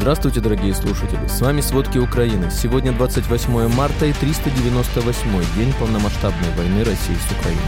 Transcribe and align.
Здравствуйте, 0.00 0.40
дорогие 0.40 0.72
слушатели! 0.72 1.26
С 1.26 1.42
вами 1.42 1.60
«Сводки 1.60 1.98
Украины». 1.98 2.50
Сегодня 2.50 2.90
28 2.90 3.68
марта 3.68 4.06
и 4.06 4.14
398 4.14 5.30
день 5.54 5.74
полномасштабной 5.78 6.48
войны 6.56 6.78
России 6.84 7.12
с 7.12 7.38
Украиной. 7.38 7.60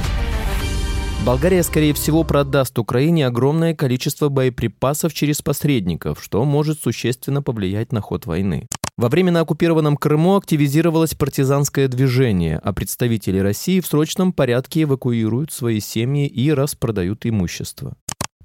Болгария, 1.26 1.62
скорее 1.62 1.92
всего, 1.92 2.24
продаст 2.24 2.78
Украине 2.78 3.26
огромное 3.26 3.74
количество 3.74 4.30
боеприпасов 4.30 5.12
через 5.12 5.42
посредников, 5.42 6.24
что 6.24 6.42
может 6.46 6.80
существенно 6.80 7.42
повлиять 7.42 7.92
на 7.92 8.00
ход 8.00 8.24
войны. 8.24 8.66
Во 8.96 9.10
время 9.10 9.30
на 9.30 9.40
оккупированном 9.40 9.98
Крыму 9.98 10.36
активизировалось 10.36 11.14
партизанское 11.14 11.86
движение, 11.86 12.58
а 12.64 12.72
представители 12.72 13.40
России 13.40 13.80
в 13.80 13.86
срочном 13.86 14.32
порядке 14.32 14.84
эвакуируют 14.84 15.52
свои 15.52 15.80
семьи 15.80 16.26
и 16.28 16.50
распродают 16.50 17.26
имущество. 17.26 17.94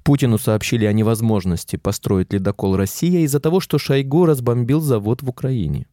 Путину 0.08 0.38
сообщили 0.38 0.86
о 0.86 0.92
невозможности 0.94 1.76
построить 1.76 2.32
ледокол 2.32 2.76
«Россия» 2.76 3.26
из-за 3.26 3.40
того, 3.40 3.60
что 3.60 3.76
Шойгу 3.76 4.24
разбомбил 4.24 4.80
завод 4.80 5.22
в 5.22 5.28
Украине. 5.28 5.86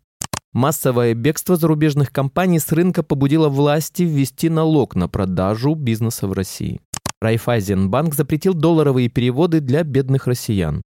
Массовое 0.53 1.13
бегство 1.13 1.57
зарубежных 1.57 2.13
компаний 2.13 2.59
с 2.59 2.71
рынка 2.71 3.03
побудило 3.03 3.49
власти 3.49 4.03
ввести 4.03 4.47
налог 4.47 4.95
на 4.95 5.09
продажу 5.09 5.75
бизнеса 5.75 6.29
в 6.29 6.31
России. 6.31 6.79
Райфайзенбанк 7.19 8.15
запретил 8.15 8.53
долларовые 8.53 9.09
переводы 9.09 9.59
для 9.59 9.83
бедных 9.83 10.27
россиян. 10.27 10.81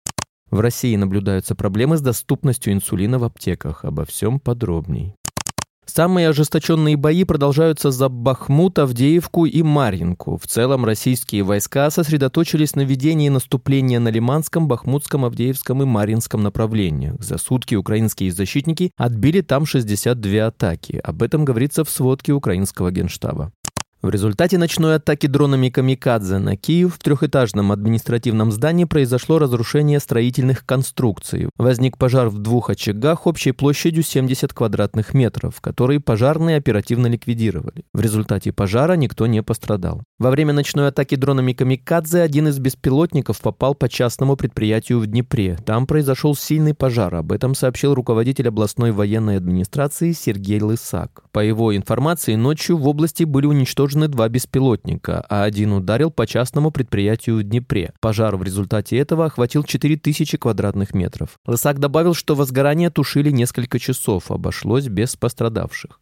В 0.50 0.60
России 0.60 0.94
наблюдаются 0.94 1.54
проблемы 1.54 1.96
с 1.96 2.02
доступностью 2.02 2.74
инсулина 2.74 3.18
в 3.18 3.24
аптеках. 3.24 3.86
Обо 3.86 4.04
всем 4.04 4.38
подробней. 4.38 5.14
Самые 5.86 6.28
ожесточенные 6.28 6.96
бои 6.96 7.24
продолжаются 7.24 7.90
за 7.90 8.08
Бахмут, 8.08 8.78
Авдеевку 8.78 9.46
и 9.46 9.62
Марьинку. 9.62 10.36
В 10.36 10.46
целом 10.46 10.84
российские 10.84 11.42
войска 11.42 11.90
сосредоточились 11.90 12.74
на 12.74 12.82
ведении 12.82 13.28
наступления 13.28 14.00
на 14.00 14.08
Лиманском, 14.08 14.68
Бахмутском, 14.68 15.24
Авдеевском 15.24 15.82
и 15.82 15.86
Марьинском 15.86 16.42
направлениях. 16.42 17.22
За 17.22 17.38
сутки 17.38 17.74
украинские 17.74 18.32
защитники 18.32 18.90
отбили 18.96 19.40
там 19.40 19.66
62 19.66 20.46
атаки. 20.46 21.00
Об 21.02 21.22
этом 21.22 21.44
говорится 21.44 21.84
в 21.84 21.90
сводке 21.90 22.32
украинского 22.32 22.90
генштаба. 22.90 23.52
В 24.04 24.10
результате 24.10 24.58
ночной 24.58 24.96
атаки 24.96 25.26
дронами 25.26 25.70
«Камикадзе» 25.70 26.36
на 26.36 26.58
Киев 26.58 26.94
в 26.94 26.98
трехэтажном 26.98 27.72
административном 27.72 28.52
здании 28.52 28.84
произошло 28.84 29.38
разрушение 29.38 29.98
строительных 29.98 30.66
конструкций. 30.66 31.48
Возник 31.56 31.96
пожар 31.96 32.28
в 32.28 32.36
двух 32.36 32.68
очагах 32.68 33.26
общей 33.26 33.52
площадью 33.52 34.02
70 34.02 34.52
квадратных 34.52 35.14
метров, 35.14 35.58
которые 35.62 36.00
пожарные 36.00 36.58
оперативно 36.58 37.06
ликвидировали. 37.06 37.86
В 37.94 38.00
результате 38.02 38.52
пожара 38.52 38.92
никто 38.92 39.26
не 39.26 39.42
пострадал. 39.42 40.02
Во 40.18 40.30
время 40.30 40.52
ночной 40.52 40.88
атаки 40.88 41.14
дронами 41.14 41.54
«Камикадзе» 41.54 42.20
один 42.20 42.48
из 42.48 42.58
беспилотников 42.58 43.40
попал 43.40 43.74
по 43.74 43.88
частному 43.88 44.36
предприятию 44.36 45.00
в 45.00 45.06
Днепре. 45.06 45.56
Там 45.64 45.86
произошел 45.86 46.36
сильный 46.36 46.74
пожар. 46.74 47.14
Об 47.14 47.32
этом 47.32 47.54
сообщил 47.54 47.94
руководитель 47.94 48.48
областной 48.48 48.92
военной 48.92 49.38
администрации 49.38 50.12
Сергей 50.12 50.60
Лысак. 50.60 51.24
По 51.32 51.40
его 51.40 51.74
информации, 51.74 52.34
ночью 52.34 52.76
в 52.76 52.86
области 52.86 53.24
были 53.24 53.46
уничтожены 53.46 53.93
уничтожены 53.94 54.08
два 54.08 54.28
беспилотника, 54.28 55.24
а 55.28 55.44
один 55.44 55.72
ударил 55.72 56.10
по 56.10 56.26
частному 56.26 56.70
предприятию 56.70 57.38
в 57.38 57.42
Днепре. 57.42 57.92
Пожар 58.00 58.36
в 58.36 58.42
результате 58.42 58.98
этого 58.98 59.26
охватил 59.26 59.62
4000 59.62 60.38
квадратных 60.38 60.94
метров. 60.94 61.38
Лысак 61.46 61.78
добавил, 61.78 62.14
что 62.14 62.34
возгорание 62.34 62.90
тушили 62.90 63.30
несколько 63.30 63.78
часов, 63.78 64.30
обошлось 64.30 64.88
без 64.88 65.16
пострадавших. 65.16 66.00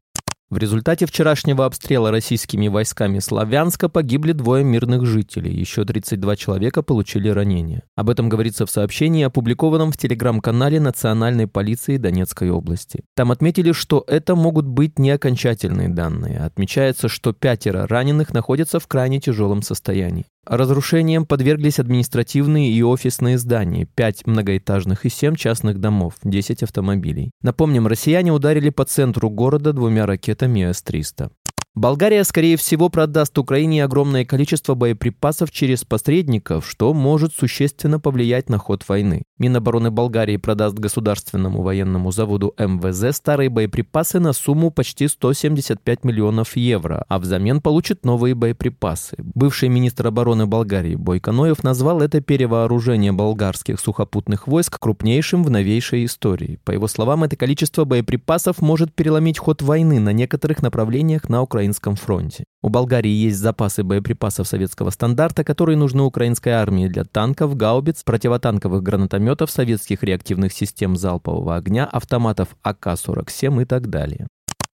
В 0.53 0.59
результате 0.59 1.07
вчерашнего 1.07 1.65
обстрела 1.65 2.11
российскими 2.11 2.69
войсками 2.69 3.21
Славянска 3.21 3.89
погибли 3.89 4.33
двое 4.33 4.63
мирных 4.63 5.07
жителей, 5.07 5.51
еще 5.51 5.83
32 5.87 6.37
человека 6.37 6.83
получили 6.83 7.31
ранения. 7.31 7.85
Об 7.97 8.11
этом 8.11 8.29
говорится 8.29 8.67
в 8.67 8.71
сообщении, 8.71 9.25
опубликованном 9.25 9.93
в 9.93 9.97
телеграм-канале 9.97 10.79
Национальной 10.79 11.47
полиции 11.47 11.97
Донецкой 11.97 12.51
области. 12.51 13.03
Там 13.17 13.33
отметили, 13.33 13.73
что 13.73 14.05
это 14.07 14.37
могут 14.37 14.67
быть 14.67 14.99
не 14.99 15.13
окончательные 15.13 15.89
данные. 15.89 16.41
Отмечается, 16.41 17.09
что 17.09 17.33
пятеро 17.33 17.87
раненых 17.87 18.35
находятся 18.35 18.79
в 18.79 18.87
крайне 18.87 19.21
тяжелом 19.21 19.63
состоянии. 19.63 20.27
Разрушением 20.45 21.25
подверглись 21.25 21.79
административные 21.79 22.73
и 22.73 22.83
офисные 22.83 23.39
здания, 23.39 23.87
5 23.87 24.27
многоэтажных 24.27 25.07
и 25.07 25.09
7 25.09 25.37
частных 25.37 25.79
домов, 25.79 26.15
10 26.25 26.65
автомобилей. 26.65 27.31
Напомним, 27.43 27.87
россияне 27.87 28.33
ударили 28.33 28.71
по 28.71 28.85
центру 28.85 29.31
города 29.31 29.73
двумя 29.73 30.05
ракетами 30.05 30.63
С-300. 30.73 31.31
Болгария, 31.75 32.23
скорее 32.25 32.59
всего, 32.59 32.91
продаст 32.91 33.39
Украине 33.39 33.83
огромное 33.83 34.27
количество 34.27 34.75
боеприпасов 34.75 35.51
через 35.51 35.85
посредников, 35.85 36.69
что 36.69 36.93
может 36.93 37.33
существенно 37.33 37.99
повлиять 37.99 38.51
на 38.51 38.59
ход 38.59 38.87
войны. 38.87 39.23
Минобороны 39.39 39.91
Болгарии 39.91 40.37
продаст 40.37 40.77
государственному 40.77 41.63
военному 41.63 42.13
заводу 42.13 42.55
МВЗ 42.59 43.17
старые 43.17 43.49
боеприпасы 43.49 44.21
на 44.21 44.35
сумму 44.35 44.71
почти 44.71 45.09
175 45.09 46.05
миллионов 46.05 46.59
евро, 46.59 47.07
а 47.09 47.19
взамен 47.19 47.63
получит 47.63 48.05
новые 48.05 48.35
боеприпасы. 48.35 49.17
Бывший 49.19 49.71
министр 49.71 50.09
обороны 50.09 50.45
Болгарии 50.45 50.95
Бойко 50.95 51.33
назвал 51.33 52.03
это 52.03 52.21
перевооружение 52.21 53.13
болгарских 53.13 53.81
сухопутных 53.81 54.47
войск 54.47 54.79
крупнейшим 54.79 55.43
в 55.43 55.49
новейшей 55.49 56.05
истории. 56.05 56.61
По 56.65 56.73
его 56.73 56.87
словам, 56.87 57.25
это 57.25 57.37
количество 57.37 57.87
боеприпасов 57.87 58.61
может 58.61 58.93
переломить 58.93 59.39
ход 59.39 59.63
войны 59.63 60.01
на 60.01 60.13
некоторых 60.13 60.61
направлениях 60.61 61.31
на 61.31 61.41
Украине 61.41 61.62
украинском 61.63 61.95
фронте. 61.95 62.45
У 62.61 62.69
Болгарии 62.69 63.11
есть 63.11 63.39
запасы 63.39 63.85
боеприпасов 63.85 64.49
советского 64.49 64.91
стандарта, 64.91 65.45
которые 65.45 65.77
нужны 65.77 66.03
украинской 66.03 66.51
армии 66.51 66.89
для 66.89 67.05
танков, 67.05 67.57
гаубиц, 67.57 68.03
противотанковых 68.03 68.83
гранатометов, 68.83 69.51
советских 69.51 70.03
реактивных 70.03 70.53
систем 70.53 70.97
залпового 70.97 71.55
огня, 71.55 71.85
автоматов 71.85 72.49
АК-47 72.63 73.63
и 73.63 73.65
так 73.65 73.91
далее. 73.91 74.27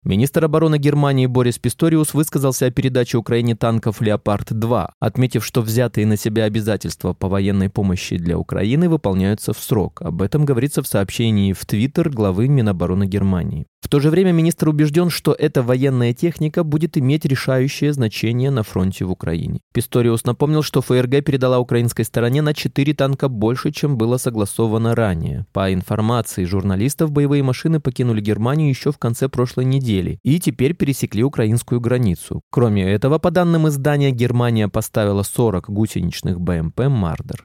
Министр 0.04 0.44
обороны 0.44 0.78
Германии 0.78 1.28
Борис 1.28 1.58
Писториус 1.58 2.14
высказался 2.14 2.66
о 2.66 2.72
передаче 2.72 3.18
Украине 3.18 3.56
танков 3.56 4.02
«Леопард-2», 4.02 4.90
отметив, 5.00 5.46
что 5.46 5.62
взятые 5.62 6.06
на 6.06 6.18
себя 6.18 6.44
обязательства 6.44 7.14
по 7.14 7.30
военной 7.30 7.70
помощи 7.70 8.18
для 8.18 8.38
Украины 8.38 8.90
выполняются 8.90 9.54
в 9.54 9.60
срок. 9.60 10.02
Об 10.02 10.22
этом 10.22 10.44
говорится 10.44 10.82
в 10.82 10.88
сообщении 10.88 11.54
в 11.54 11.66
Твиттер 11.66 12.10
главы 12.10 12.50
Минобороны 12.50 13.06
Германии. 13.06 13.66
В 13.84 13.90
то 13.90 14.00
же 14.00 14.10
время 14.10 14.32
министр 14.32 14.70
убежден, 14.70 15.10
что 15.10 15.36
эта 15.38 15.62
военная 15.62 16.14
техника 16.14 16.64
будет 16.64 16.98
иметь 16.98 17.26
решающее 17.26 17.92
значение 17.92 18.50
на 18.50 18.64
фронте 18.64 19.04
в 19.04 19.12
Украине. 19.12 19.60
Писториус 19.74 20.24
напомнил, 20.24 20.64
что 20.64 20.82
ФРГ 20.82 21.24
передала 21.26 21.60
украинской 21.60 22.04
стороне 22.04 22.42
на 22.42 22.54
4 22.54 22.94
танка 22.94 23.28
больше, 23.28 23.72
чем 23.72 23.98
было 23.98 24.16
согласовано 24.16 24.96
ранее. 24.96 25.46
По 25.52 25.74
информации 25.74 26.46
журналистов, 26.46 27.12
боевые 27.12 27.44
машины 27.44 27.82
покинули 27.82 28.22
Германию 28.22 28.70
еще 28.70 28.94
в 28.94 28.98
конце 28.98 29.28
прошлой 29.28 29.66
недели 29.66 30.18
и 30.24 30.40
теперь 30.40 30.76
пересекли 30.76 31.22
украинскую 31.22 31.82
границу. 31.82 32.42
Кроме 32.52 32.90
этого, 32.90 33.20
по 33.20 33.32
данным 33.32 33.68
издания, 33.68 34.12
Германия 34.12 34.70
поставила 34.70 35.24
40 35.24 35.70
гусеничных 35.70 36.40
БМП 36.40 36.88
«Мардер». 36.88 37.44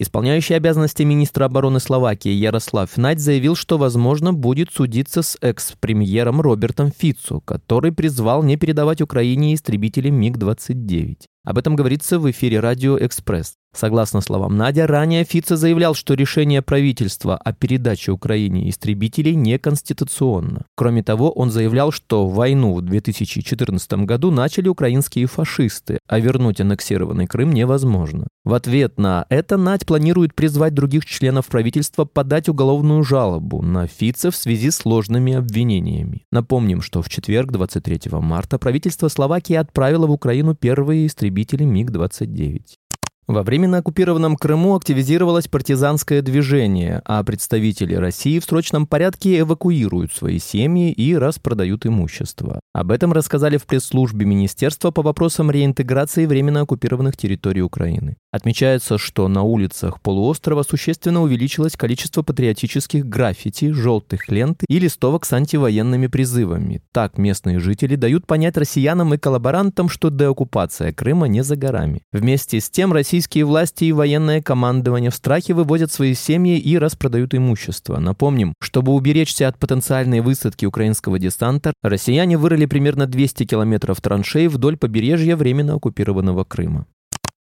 Исполняющий 0.00 0.54
обязанности 0.54 1.02
министра 1.02 1.46
обороны 1.46 1.80
Словакии 1.80 2.30
Ярослав 2.30 2.96
Надь 2.96 3.18
заявил, 3.18 3.56
что, 3.56 3.78
возможно, 3.78 4.32
будет 4.32 4.70
судиться 4.72 5.22
с 5.22 5.36
экс-премьером 5.40 6.40
Робертом 6.40 6.92
Фицу, 6.96 7.40
который 7.40 7.90
призвал 7.90 8.44
не 8.44 8.56
передавать 8.56 9.00
Украине 9.00 9.54
истребители 9.54 10.10
МиГ-29. 10.10 11.16
Об 11.44 11.58
этом 11.58 11.76
говорится 11.76 12.18
в 12.18 12.30
эфире 12.30 12.60
«Радио 12.60 12.98
Экспресс». 12.98 13.54
Согласно 13.74 14.22
словам 14.22 14.56
Надя, 14.56 14.86
ранее 14.86 15.24
Фице 15.24 15.56
заявлял, 15.56 15.94
что 15.94 16.14
решение 16.14 16.62
правительства 16.62 17.36
о 17.36 17.52
передаче 17.52 18.12
Украине 18.12 18.70
истребителей 18.70 19.34
неконституционно. 19.34 20.64
Кроме 20.74 21.02
того, 21.02 21.30
он 21.30 21.50
заявлял, 21.50 21.92
что 21.92 22.26
войну 22.26 22.74
в 22.74 22.82
2014 22.82 23.92
году 24.04 24.30
начали 24.30 24.68
украинские 24.68 25.26
фашисты, 25.26 25.98
а 26.08 26.18
вернуть 26.18 26.60
аннексированный 26.60 27.26
Крым 27.26 27.52
невозможно. 27.52 28.26
В 28.44 28.54
ответ 28.54 28.98
на 28.98 29.26
это 29.28 29.58
Надь 29.58 29.84
планирует 29.84 30.34
призвать 30.34 30.72
других 30.72 31.04
членов 31.04 31.46
правительства 31.46 32.06
подать 32.06 32.48
уголовную 32.48 33.04
жалобу 33.04 33.62
на 33.62 33.86
Фице 33.86 34.30
в 34.30 34.36
связи 34.36 34.70
с 34.70 34.78
сложными 34.78 35.34
обвинениями. 35.34 36.24
Напомним, 36.32 36.80
что 36.80 37.02
в 37.02 37.10
четверг, 37.10 37.52
23 37.52 38.10
марта, 38.12 38.58
правительство 38.58 39.08
Словакии 39.08 39.54
отправило 39.54 40.06
в 40.06 40.12
Украину 40.12 40.54
первые 40.54 41.06
истребители 41.06 41.37
МиГ-29. 41.46 42.87
Во 43.28 43.42
время 43.42 43.68
на 43.68 43.78
оккупированном 43.78 44.36
Крыму 44.36 44.74
активизировалось 44.74 45.48
партизанское 45.48 46.22
движение, 46.22 47.02
а 47.04 47.22
представители 47.22 47.94
России 47.94 48.38
в 48.38 48.44
срочном 48.44 48.86
порядке 48.86 49.40
эвакуируют 49.40 50.14
свои 50.14 50.38
семьи 50.38 50.90
и 50.90 51.14
распродают 51.14 51.84
имущество. 51.84 52.60
Об 52.72 52.90
этом 52.90 53.12
рассказали 53.12 53.58
в 53.58 53.66
пресс-службе 53.66 54.24
Министерства 54.24 54.92
по 54.92 55.02
вопросам 55.02 55.50
реинтеграции 55.50 56.24
временно 56.24 56.62
оккупированных 56.62 57.18
территорий 57.18 57.60
Украины. 57.60 58.16
Отмечается, 58.32 58.96
что 58.96 59.28
на 59.28 59.42
улицах 59.42 60.00
полуострова 60.00 60.62
существенно 60.62 61.22
увеличилось 61.22 61.76
количество 61.76 62.22
патриотических 62.22 63.04
граффити, 63.06 63.72
желтых 63.72 64.28
лент 64.30 64.62
и 64.66 64.78
листовок 64.78 65.26
с 65.26 65.32
антивоенными 65.34 66.06
призывами. 66.06 66.82
Так 66.92 67.18
местные 67.18 67.58
жители 67.58 67.94
дают 67.96 68.26
понять 68.26 68.56
россиянам 68.56 69.12
и 69.12 69.18
коллаборантам, 69.18 69.90
что 69.90 70.08
деоккупация 70.08 70.94
Крыма 70.94 71.26
не 71.28 71.42
за 71.42 71.56
горами. 71.56 72.00
Вместе 72.12 72.60
с 72.60 72.70
тем 72.70 72.92
Россия 72.92 73.17
российские 73.18 73.46
власти 73.46 73.84
и 73.86 73.92
военное 73.92 74.40
командование 74.40 75.10
в 75.10 75.14
страхе 75.14 75.52
выводят 75.52 75.90
свои 75.90 76.14
семьи 76.14 76.56
и 76.56 76.78
распродают 76.78 77.34
имущество. 77.34 77.98
Напомним, 77.98 78.54
чтобы 78.60 78.92
уберечься 78.92 79.48
от 79.48 79.58
потенциальной 79.58 80.20
высадки 80.20 80.66
украинского 80.66 81.18
десанта, 81.18 81.72
россияне 81.82 82.38
вырыли 82.38 82.66
примерно 82.66 83.06
200 83.06 83.44
километров 83.44 84.00
траншей 84.00 84.46
вдоль 84.46 84.76
побережья 84.76 85.34
временно 85.34 85.74
оккупированного 85.74 86.44
Крыма. 86.44 86.86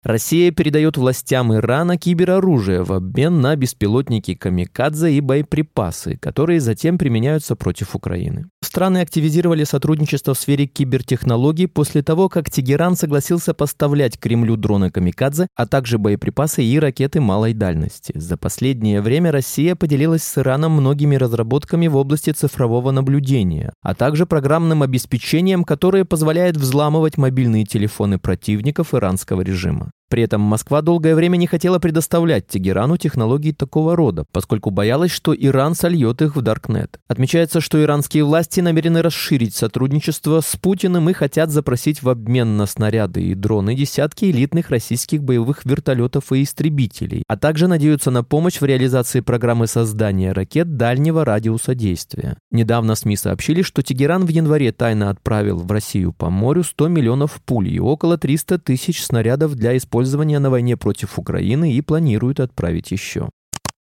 Россия 0.03 0.51
передает 0.51 0.97
властям 0.97 1.53
Ирана 1.53 1.95
кибероружие 1.95 2.83
в 2.83 2.91
обмен 2.91 3.39
на 3.39 3.55
беспилотники 3.55 4.33
«Камикадзе» 4.33 5.13
и 5.13 5.21
боеприпасы, 5.21 6.17
которые 6.17 6.59
затем 6.59 6.97
применяются 6.97 7.55
против 7.55 7.95
Украины. 7.95 8.47
Страны 8.71 8.99
активизировали 8.99 9.65
сотрудничество 9.65 10.33
в 10.33 10.39
сфере 10.39 10.65
кибертехнологий 10.65 11.67
после 11.67 12.01
того, 12.01 12.29
как 12.29 12.49
Тегеран 12.49 12.95
согласился 12.95 13.53
поставлять 13.53 14.17
Кремлю 14.17 14.55
дроны 14.55 14.89
«Камикадзе», 14.89 15.47
а 15.57 15.67
также 15.67 15.97
боеприпасы 15.97 16.63
и 16.63 16.79
ракеты 16.79 17.19
малой 17.19 17.51
дальности. 17.53 18.13
За 18.15 18.37
последнее 18.37 19.01
время 19.01 19.33
Россия 19.33 19.75
поделилась 19.75 20.23
с 20.23 20.37
Ираном 20.37 20.71
многими 20.71 21.17
разработками 21.17 21.87
в 21.87 21.97
области 21.97 22.29
цифрового 22.29 22.91
наблюдения, 22.91 23.73
а 23.81 23.93
также 23.93 24.25
программным 24.25 24.83
обеспечением, 24.83 25.65
которое 25.65 26.05
позволяет 26.05 26.55
взламывать 26.55 27.17
мобильные 27.17 27.65
телефоны 27.65 28.19
противников 28.19 28.93
иранского 28.93 29.41
режима. 29.41 29.91
При 30.11 30.23
этом 30.23 30.41
Москва 30.41 30.81
долгое 30.81 31.15
время 31.15 31.37
не 31.37 31.47
хотела 31.47 31.79
предоставлять 31.79 32.45
Тегерану 32.45 32.97
технологии 32.97 33.53
такого 33.53 33.95
рода, 33.95 34.25
поскольку 34.33 34.69
боялась, 34.69 35.09
что 35.09 35.33
Иран 35.33 35.73
сольет 35.73 36.21
их 36.21 36.35
в 36.35 36.41
Даркнет. 36.41 36.99
Отмечается, 37.07 37.61
что 37.61 37.81
иранские 37.81 38.25
власти 38.25 38.59
намерены 38.59 39.01
расширить 39.01 39.55
сотрудничество 39.55 40.41
с 40.41 40.57
Путиным 40.57 41.09
и 41.09 41.13
хотят 41.13 41.49
запросить 41.49 42.03
в 42.03 42.09
обмен 42.09 42.57
на 42.57 42.65
снаряды 42.65 43.23
и 43.23 43.35
дроны 43.35 43.73
десятки 43.73 44.25
элитных 44.25 44.69
российских 44.69 45.23
боевых 45.23 45.63
вертолетов 45.63 46.33
и 46.33 46.43
истребителей, 46.43 47.23
а 47.29 47.37
также 47.37 47.69
надеются 47.69 48.11
на 48.11 48.25
помощь 48.25 48.59
в 48.59 48.65
реализации 48.65 49.21
программы 49.21 49.67
создания 49.67 50.33
ракет 50.33 50.75
дальнего 50.75 51.23
радиуса 51.23 51.73
действия. 51.73 52.35
Недавно 52.51 52.95
СМИ 52.95 53.15
сообщили, 53.15 53.61
что 53.61 53.81
Тегеран 53.81 54.25
в 54.25 54.29
январе 54.29 54.73
тайно 54.73 55.09
отправил 55.09 55.59
в 55.59 55.71
Россию 55.71 56.11
по 56.11 56.29
морю 56.29 56.63
100 56.63 56.89
миллионов 56.89 57.41
пуль 57.45 57.69
и 57.69 57.79
около 57.79 58.17
300 58.17 58.59
тысяч 58.59 59.01
снарядов 59.05 59.55
для 59.55 59.77
использования 59.77 60.00
использования 60.01 60.39
на 60.39 60.49
войне 60.49 60.77
против 60.77 61.19
Украины 61.19 61.73
и 61.73 61.81
планируют 61.81 62.39
отправить 62.39 62.91
еще. 62.91 63.29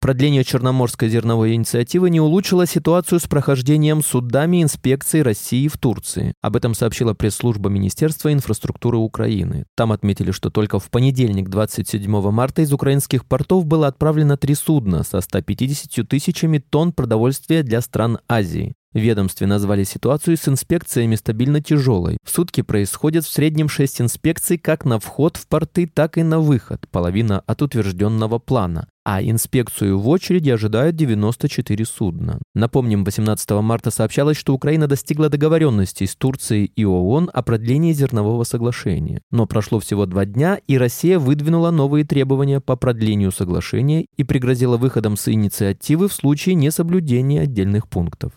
Продление 0.00 0.44
Черноморской 0.44 1.08
зерновой 1.08 1.54
инициативы 1.54 2.08
не 2.08 2.20
улучшило 2.20 2.66
ситуацию 2.66 3.18
с 3.18 3.26
прохождением 3.26 4.02
судами 4.02 4.62
инспекции 4.62 5.20
России 5.20 5.66
в 5.66 5.76
Турции. 5.76 6.34
Об 6.40 6.54
этом 6.54 6.74
сообщила 6.74 7.14
пресс-служба 7.14 7.68
Министерства 7.68 8.32
инфраструктуры 8.32 8.96
Украины. 8.96 9.64
Там 9.76 9.90
отметили, 9.90 10.30
что 10.30 10.50
только 10.50 10.78
в 10.78 10.88
понедельник, 10.88 11.48
27 11.48 12.30
марта, 12.30 12.62
из 12.62 12.72
украинских 12.72 13.26
портов 13.26 13.66
было 13.66 13.88
отправлено 13.88 14.36
три 14.36 14.54
судна 14.54 15.02
со 15.02 15.20
150 15.20 16.08
тысячами 16.08 16.58
тонн 16.58 16.92
продовольствия 16.92 17.64
для 17.64 17.80
стран 17.80 18.18
Азии. 18.28 18.74
Ведомстве 18.94 19.46
назвали 19.46 19.84
ситуацию 19.84 20.38
с 20.38 20.48
инспекциями 20.48 21.14
стабильно 21.14 21.60
тяжелой. 21.60 22.16
В 22.24 22.30
сутки 22.30 22.62
происходит 22.62 23.24
в 23.24 23.32
среднем 23.32 23.68
6 23.68 24.00
инспекций 24.00 24.56
как 24.56 24.86
на 24.86 24.98
вход 24.98 25.36
в 25.36 25.46
порты, 25.46 25.86
так 25.86 26.16
и 26.16 26.22
на 26.22 26.40
выход, 26.40 26.86
половина 26.90 27.40
от 27.40 27.60
утвержденного 27.60 28.38
плана. 28.38 28.88
А 29.04 29.22
инспекцию 29.22 29.98
в 29.98 30.08
очереди 30.08 30.50
ожидают 30.50 30.96
94 30.96 31.84
судна. 31.86 32.38
Напомним, 32.54 33.04
18 33.04 33.50
марта 33.62 33.90
сообщалось, 33.90 34.36
что 34.36 34.54
Украина 34.54 34.86
достигла 34.86 35.28
договоренности 35.28 36.04
с 36.04 36.14
Турцией 36.14 36.72
и 36.76 36.84
ООН 36.84 37.30
о 37.32 37.42
продлении 37.42 37.92
зернового 37.92 38.44
соглашения. 38.44 39.22
Но 39.30 39.46
прошло 39.46 39.80
всего 39.80 40.04
два 40.06 40.24
дня, 40.26 40.60
и 40.66 40.76
Россия 40.76 41.18
выдвинула 41.18 41.70
новые 41.70 42.04
требования 42.04 42.60
по 42.60 42.76
продлению 42.76 43.32
соглашения 43.32 44.06
и 44.16 44.24
пригрозила 44.24 44.76
выходом 44.76 45.16
с 45.16 45.28
инициативы 45.28 46.08
в 46.08 46.12
случае 46.12 46.54
несоблюдения 46.54 47.42
отдельных 47.42 47.88
пунктов. 47.88 48.32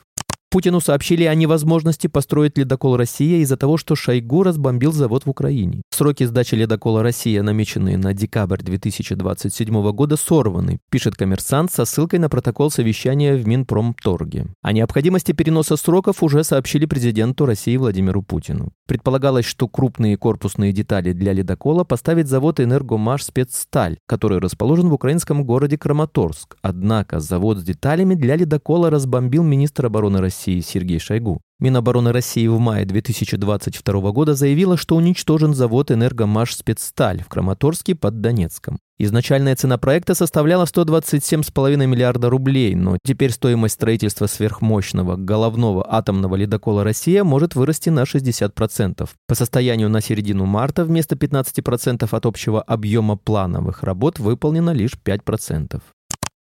Путину 0.51 0.81
сообщили 0.81 1.24
о 1.24 1.33
невозможности 1.33 2.07
построить 2.07 2.57
ледокол 2.57 2.98
«Россия» 2.98 3.38
из-за 3.38 3.56
того, 3.56 3.77
что 3.77 3.95
Шойгу 3.95 4.44
разбомбил 4.44 4.92
завод 4.92 5.25
в 5.25 5.30
Украине. 5.30 5.81
Сроки 5.92 6.25
сдачи 6.25 6.56
ледокола 6.56 7.01
«Россия», 7.01 7.42
намеченные 7.42 7.98
на 7.98 8.13
декабрь 8.13 8.62
2027 8.62 9.92
года, 9.94 10.18
сорваны, 10.18 10.80
пишет 10.89 11.15
коммерсант 11.15 11.71
со 11.71 11.86
ссылкой 11.86 12.19
на 12.19 12.27
протокол 12.27 12.69
совещания 12.69 13.36
в 13.36 13.48
Минпромторге. 13.48 14.48
О 14.62 14.74
необходимости 14.74 15.31
переноса 15.31 15.77
сроков 15.77 16.21
уже 16.21 16.44
сообщили 16.44 16.86
президенту 16.86 17.45
России 17.45 17.77
Владимиру 17.77 18.21
Путину. 18.21 18.74
Предполагалось, 18.89 19.45
что 19.45 19.69
крупные 19.69 20.18
корпусные 20.18 20.74
детали 20.74 21.13
для 21.13 21.31
ледокола 21.31 21.86
поставит 21.86 22.27
завод 22.27 22.59
«Энергомаш 22.59 23.24
Спецсталь», 23.24 24.00
который 24.06 24.39
расположен 24.39 24.89
в 24.89 24.94
украинском 24.94 25.45
городе 25.45 25.77
Краматорск. 25.77 26.57
Однако 26.62 27.21
завод 27.21 27.59
с 27.59 27.63
деталями 27.63 28.15
для 28.15 28.36
ледокола 28.36 28.89
разбомбил 28.89 29.44
министр 29.44 29.86
обороны 29.86 30.19
России 30.19 30.41
России 30.42 30.62
Сергей 30.62 30.98
Шойгу. 30.98 31.40
Минобороны 31.60 32.12
России 32.12 32.48
в 32.48 32.58
мае 32.58 32.86
2022 32.86 34.12
года 34.12 34.34
заявила, 34.34 34.76
что 34.76 34.96
уничтожен 34.96 35.54
завод 35.54 35.92
«Энергомаш 35.92 36.56
Спецсталь» 36.56 37.22
в 37.22 37.28
Краматорске 37.28 37.94
под 37.94 38.22
Донецком. 38.22 38.80
Изначальная 38.98 39.56
цена 39.56 39.78
проекта 39.78 40.16
составляла 40.16 40.66
127,5 40.66 41.86
миллиарда 41.86 42.32
рублей, 42.32 42.74
но 42.74 42.98
теперь 43.06 43.30
стоимость 43.30 43.76
строительства 43.76 44.26
сверхмощного 44.26 45.16
головного 45.16 45.86
атомного 45.88 46.36
ледокола 46.36 46.84
«Россия» 46.84 47.24
может 47.24 47.54
вырасти 47.54 47.90
на 47.90 48.02
60%. 48.02 49.08
По 49.28 49.36
состоянию 49.36 49.90
на 49.90 50.02
середину 50.02 50.46
марта 50.48 50.84
вместо 50.86 51.16
15% 51.16 52.08
от 52.10 52.26
общего 52.26 52.64
объема 52.64 53.16
плановых 53.16 53.84
работ 53.84 54.18
выполнено 54.18 54.72
лишь 54.72 54.98
5%. 55.06 55.80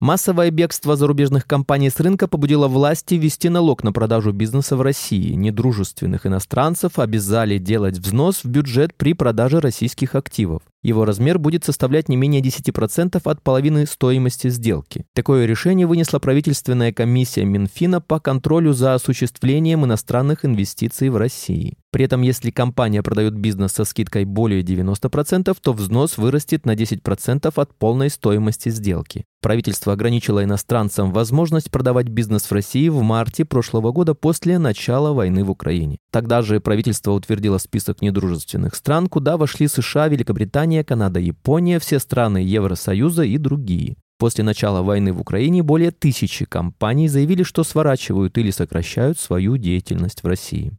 Массовое 0.01 0.53
бегство 0.53 0.95
зарубежных 0.95 1.45
компаний 1.45 1.91
с 1.91 1.99
рынка 1.99 2.29
побудило 2.29 2.69
власти 2.69 3.17
ввести 3.17 3.49
налог 3.49 3.83
на 3.83 3.93
продажу 3.93 4.31
бизнеса 4.31 4.77
в 4.77 4.83
России. 4.83 5.33
Недружественных 5.33 6.25
иностранцев 6.25 7.01
обязали 7.01 7.59
делать 7.59 7.99
взнос 7.99 8.45
в 8.45 8.49
бюджет 8.49 8.95
при 8.95 9.13
продаже 9.13 9.59
российских 9.59 10.15
активов. 10.15 10.63
Его 10.83 11.05
размер 11.05 11.39
будет 11.39 11.65
составлять 11.65 12.09
не 12.09 12.17
менее 12.17 12.41
10% 12.41 13.21
от 13.25 13.43
половины 13.43 13.85
стоимости 13.87 14.49
сделки. 14.49 15.05
Такое 15.13 15.45
решение 15.45 15.87
вынесла 15.87 16.21
правительственная 16.21 16.93
комиссия 16.93 17.45
Минфина 17.45 18.01
по 18.01 18.21
контролю 18.21 18.73
за 18.73 18.95
осуществлением 18.95 19.85
иностранных 19.85 20.45
инвестиций 20.45 21.09
в 21.09 21.17
России. 21.17 21.77
При 21.91 22.05
этом, 22.05 22.23
если 22.23 22.51
компания 22.51 23.03
продает 23.03 23.35
бизнес 23.35 23.73
со 23.73 23.85
скидкой 23.85 24.25
более 24.25 24.63
90%, 24.63 25.57
то 25.61 25.73
взнос 25.73 26.19
вырастет 26.19 26.67
на 26.67 26.75
10% 26.75 27.53
от 27.55 27.75
полной 27.75 28.11
стоимости 28.11 28.69
сделки. 28.69 29.25
Правительство 29.41 29.95
ограничило 29.95 30.45
иностранцам 30.45 31.13
возможность 31.13 31.71
продавать 31.71 32.09
бизнес 32.09 32.43
в 32.43 32.53
России 32.53 32.89
в 32.89 33.01
марте 33.03 33.45
прошлого 33.45 33.93
года 33.93 34.15
после 34.15 34.59
начала 34.59 35.15
войны 35.15 35.45
в 35.45 35.51
Украине. 35.51 35.99
Тогда 36.11 36.43
же 36.43 36.61
правительство 36.61 37.13
утвердило 37.13 37.59
список 37.59 38.03
недружественных 38.03 38.75
стран, 38.75 39.07
куда 39.07 39.37
вошли 39.37 39.69
США, 39.69 40.09
Великобритания, 40.09 40.68
Канада, 40.85 41.19
Япония, 41.21 41.79
все 41.79 41.99
страны 41.99 42.39
Евросоюза 42.39 43.25
и 43.25 43.39
другие. 43.39 43.97
После 44.19 44.43
начала 44.45 44.83
войны 44.83 45.13
в 45.13 45.21
Украине 45.21 45.63
более 45.63 45.93
тысячи 45.93 46.45
компаний 46.45 47.09
заявили, 47.09 47.45
что 47.45 47.65
сворачивают 47.65 48.37
или 48.37 48.51
сокращают 48.51 49.19
свою 49.19 49.57
деятельность 49.57 50.23
в 50.23 50.27
России. 50.27 50.73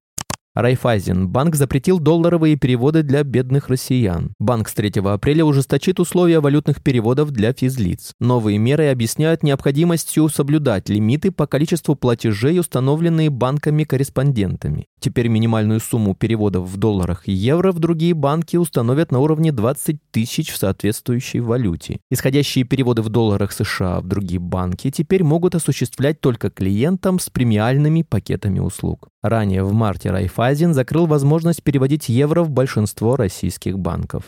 Райфайзен 0.55 1.29
банк 1.29 1.55
запретил 1.55 1.99
долларовые 1.99 2.55
переводы 2.55 3.03
для 3.03 3.23
бедных 3.23 3.69
россиян. 3.69 4.33
Банк 4.39 4.67
с 4.67 4.73
3 4.73 4.93
апреля 5.05 5.45
ужесточит 5.45 5.99
условия 5.99 6.39
валютных 6.39 6.81
переводов 6.81 7.29
для 7.29 7.53
физлиц. 7.53 8.13
Новые 8.19 8.57
меры 8.57 8.89
объясняют 8.89 9.43
необходимостью 9.43 10.27
соблюдать 10.27 10.89
лимиты 10.89 11.31
по 11.31 11.45
количеству 11.45 11.95
платежей, 11.95 12.59
установленные 12.59 13.29
банками-корреспондентами. 13.29 14.87
Теперь 14.99 15.27
минимальную 15.27 15.79
сумму 15.79 16.15
переводов 16.15 16.67
в 16.67 16.77
долларах 16.77 17.27
и 17.27 17.31
евро 17.31 17.71
в 17.71 17.79
другие 17.79 18.15
банки 18.15 18.57
установят 18.57 19.11
на 19.11 19.19
уровне 19.19 19.51
20 19.51 19.97
тысяч 20.11 20.49
в 20.51 20.57
соответствующей 20.57 21.41
валюте. 21.41 21.99
Исходящие 22.09 22.65
переводы 22.65 23.03
в 23.03 23.09
долларах 23.09 23.51
США 23.51 24.01
в 24.01 24.07
другие 24.07 24.39
банки 24.39 24.89
теперь 24.89 25.23
могут 25.23 25.53
осуществлять 25.53 26.19
только 26.19 26.49
клиентам 26.49 27.19
с 27.19 27.29
премиальными 27.29 28.01
пакетами 28.01 28.59
услуг. 28.59 29.09
Ранее 29.21 29.63
в 29.63 29.73
марте 29.73 30.11
Райфайзен 30.11 30.38
закрыл 30.73 31.05
возможность 31.05 31.63
переводить 31.63 32.07
евро 32.07 32.43
в 32.43 32.49
большинство 32.49 33.17
российских 33.17 33.77
банков. 33.77 34.23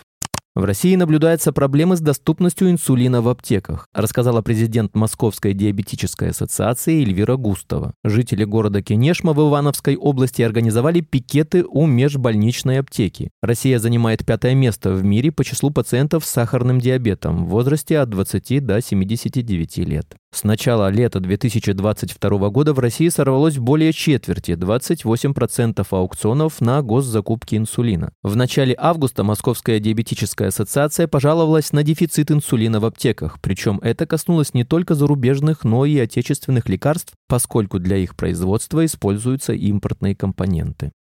В 0.54 0.66
России 0.66 0.94
наблюдаются 0.98 1.54
проблемы 1.54 1.96
с 1.96 2.02
доступностью 2.02 2.70
инсулина 2.70 3.22
в 3.22 3.30
аптеках, 3.30 3.88
рассказала 3.94 4.42
президент 4.42 4.94
Московской 4.94 5.54
диабетической 5.54 6.32
ассоциации 6.32 7.02
Эльвира 7.02 7.38
Густова. 7.38 7.94
Жители 8.04 8.44
города 8.44 8.82
Кенешма 8.82 9.32
в 9.32 9.40
Ивановской 9.40 9.96
области 9.96 10.42
организовали 10.42 11.00
пикеты 11.00 11.64
у 11.64 11.86
межбольничной 11.86 12.80
аптеки. 12.80 13.30
Россия 13.42 13.80
занимает 13.80 14.26
пятое 14.26 14.54
место 14.54 14.92
в 14.92 15.06
мире 15.06 15.32
по 15.32 15.46
числу 15.46 15.72
пациентов 15.72 16.26
с 16.26 16.30
сахарным 16.30 16.82
диабетом 16.82 17.46
в 17.46 17.48
возрасте 17.48 18.00
от 18.00 18.10
20 18.10 18.66
до 18.66 18.82
79 18.82 19.78
лет. 19.78 20.18
С 20.34 20.46
начала 20.46 20.90
лета 20.90 21.20
2022 21.20 22.50
года 22.50 22.74
в 22.74 22.80
России 22.80 23.10
сорвалось 23.10 23.58
более 23.58 23.92
четверти, 23.92 24.52
28% 24.52 25.86
аукционов 25.92 26.62
на 26.62 26.82
госзакупки 26.82 27.56
инсулина. 27.56 28.14
В 28.24 28.38
начале 28.38 28.74
августа 28.78 29.26
Московская 29.26 29.82
диабетическая 29.82 30.48
ассоциация 30.48 31.10
пожаловалась 31.10 31.74
на 31.74 31.84
дефицит 31.84 32.32
инсулина 32.32 32.80
в 32.80 32.86
аптеках, 32.86 33.42
причем 33.42 33.80
это 33.84 34.06
коснулось 34.06 34.54
не 34.54 34.64
только 34.64 34.96
зарубежных, 34.96 35.66
но 35.66 35.86
и 35.86 36.00
отечественных 36.00 36.70
лекарств, 36.70 37.14
поскольку 37.28 37.78
для 37.78 37.98
их 37.98 38.16
производства 38.16 38.86
используются 38.86 39.52
импортные 39.52 40.16
компоненты. 40.16 40.94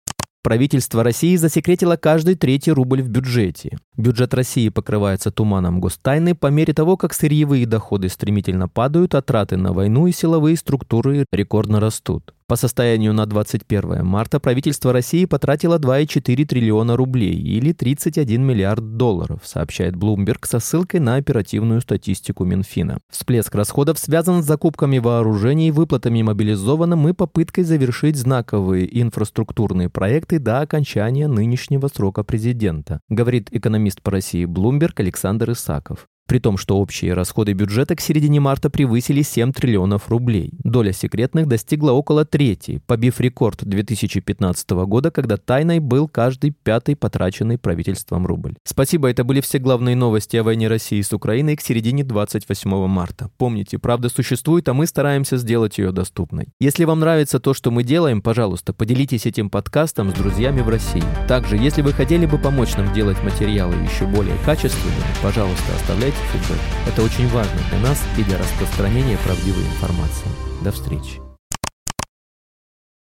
Правительство 0.41 1.03
России 1.03 1.35
засекретило 1.35 1.97
каждый 1.97 2.35
третий 2.35 2.71
рубль 2.71 3.01
в 3.01 3.09
бюджете. 3.09 3.77
Бюджет 3.97 4.33
России 4.33 4.69
покрывается 4.69 5.31
туманом 5.31 5.81
гостайны 5.81 6.33
по 6.33 6.47
мере 6.47 6.73
того, 6.73 6.95
как 6.95 7.13
сырьевые 7.13 7.65
доходы 7.65 8.07
стремительно 8.07 8.69
падают, 8.69 9.15
а 9.15 9.21
траты 9.21 9.57
на 9.57 9.73
войну 9.73 10.07
и 10.07 10.13
силовые 10.13 10.55
структуры 10.55 11.25
рекордно 11.33 11.81
растут. 11.81 12.33
По 12.49 12.55
состоянию 12.55 13.13
на 13.13 13.27
21 13.27 14.03
марта 14.03 14.39
правительство 14.39 14.91
России 14.91 15.25
потратило 15.25 15.77
2,4 15.77 16.45
триллиона 16.45 16.97
рублей 16.97 17.35
или 17.35 17.73
31 17.73 18.43
миллиард 18.43 18.97
долларов, 18.97 19.41
сообщает 19.43 19.93
Bloomberg 19.93 20.47
со 20.47 20.59
ссылкой 20.59 20.99
на 20.99 21.17
оперативную 21.17 21.79
статистику 21.81 22.45
Минфина. 22.45 22.97
Всплеск 23.11 23.53
расходов 23.53 23.99
связан 23.99 24.41
с 24.41 24.47
закупками 24.47 24.97
вооружений, 24.97 25.69
выплатами 25.69 26.23
мобилизованным 26.23 27.07
и 27.09 27.13
попыткой 27.13 27.65
завершить 27.65 28.15
знаковые 28.15 28.99
инфраструктурные 28.99 29.89
проекты 29.89 30.39
до 30.39 30.61
окончания 30.61 31.27
нынешнего 31.27 31.87
срока 31.87 32.23
президента, 32.23 32.99
говорит 33.09 33.49
экономист 33.51 34.01
по 34.01 34.09
России 34.09 34.45
Bloomberg 34.45 34.93
Александр 34.95 35.51
Исаков 35.51 36.07
при 36.29 36.37
том, 36.37 36.57
что 36.57 36.77
общие 36.77 37.15
расходы 37.15 37.53
бюджета 37.53 37.95
к 37.95 38.01
середине 38.01 38.39
марта 38.39 38.69
превысили 38.69 39.23
7 39.23 39.51
триллионов 39.51 40.09
рублей. 40.09 40.51
Доля 40.63 40.93
секретных 40.93 41.47
достигла 41.47 41.91
около 41.91 42.23
трети, 42.23 42.83
побив 42.85 43.19
рекорд 43.19 43.65
2015 43.65 44.69
года, 44.69 45.09
когда 45.09 45.37
тайной 45.37 45.79
был 45.79 46.07
каждый 46.07 46.51
пятый 46.51 46.95
потраченный 46.95 47.57
правительством 47.57 48.27
рубль. 48.27 48.53
Спасибо, 48.63 49.09
это 49.09 49.23
были 49.23 49.41
все 49.41 49.57
главные 49.57 49.95
новости 49.95 50.37
о 50.37 50.43
войне 50.43 50.67
России 50.67 51.01
с 51.01 51.11
Украиной 51.13 51.55
к 51.55 51.61
середине 51.61 52.03
28 52.03 52.85
марта. 52.85 53.31
Помните, 53.39 53.79
правда 53.79 54.09
существует, 54.09 54.69
а 54.69 54.75
мы 54.75 54.85
стараемся 54.85 55.37
сделать 55.37 55.79
ее 55.79 55.91
доступной. 55.91 56.49
Если 56.59 56.83
вам 56.83 56.99
нравится 56.99 57.39
то, 57.39 57.55
что 57.55 57.71
мы 57.71 57.83
делаем, 57.83 58.21
пожалуйста, 58.21 58.71
поделитесь 58.71 59.25
этим 59.25 59.49
подкастом 59.49 60.11
с 60.11 60.13
друзьями 60.13 60.61
в 60.61 60.69
России. 60.69 61.03
Также, 61.27 61.57
если 61.57 61.81
вы 61.81 61.91
хотели 61.91 62.27
бы 62.27 62.37
помочь 62.37 62.75
нам 62.77 62.93
делать 62.93 63.17
материалы 63.23 63.73
еще 63.73 64.05
более 64.05 64.37
качественными, 64.45 64.93
пожалуйста, 65.23 65.73
оставляйте 65.75 66.18
фидбэк. 66.31 66.59
Это 66.87 67.03
очень 67.03 67.27
важно 67.29 67.59
для 67.69 67.79
нас 67.79 68.03
и 68.17 68.23
для 68.23 68.37
распространения 68.37 69.17
правдивой 69.23 69.63
информации. 69.63 70.29
До 70.61 70.71
встречи. 70.71 71.28